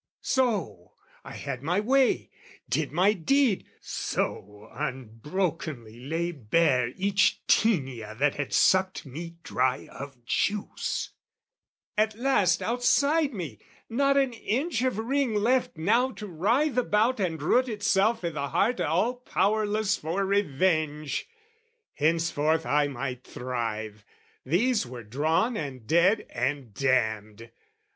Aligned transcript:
So, 0.23 0.93
I 1.23 1.33
had 1.33 1.61
my 1.61 1.79
way, 1.79 2.31
Did 2.67 2.91
my 2.91 3.13
deed: 3.13 3.67
so, 3.81 4.67
unbrokenly 4.73 6.07
lay 6.09 6.31
bare 6.31 6.87
Each 6.97 7.43
tAenia 7.45 8.17
that 8.17 8.33
had 8.33 8.51
sucked 8.51 9.05
me 9.05 9.35
dry 9.43 9.87
of 9.91 10.25
juice, 10.25 11.11
At 11.95 12.17
last 12.17 12.63
outside 12.63 13.31
me, 13.31 13.59
not 13.89 14.17
an 14.17 14.33
inch 14.33 14.81
of 14.81 14.97
ring 14.97 15.35
Left 15.35 15.77
now 15.77 16.09
to 16.13 16.25
writhe 16.25 16.77
about 16.79 17.19
and 17.19 17.39
root 17.39 17.69
itself 17.69 18.25
I' 18.25 18.31
the 18.31 18.47
heart 18.49 18.81
all 18.81 19.13
powerless 19.17 19.97
for 19.97 20.25
revenge! 20.25 21.27
Henceforth 21.93 22.65
I 22.65 22.87
might 22.87 23.23
thrive: 23.23 24.03
these 24.43 24.83
were 24.83 25.03
drawn 25.03 25.55
and 25.55 25.85
dead 25.85 26.25
and 26.31 26.73
damned. 26.73 27.51